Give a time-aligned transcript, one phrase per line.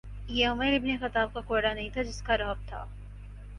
[0.27, 2.85] یہ عمرؓ ابن خطاب کا کوڑا نہیں تھا جس کا رعب تھا۔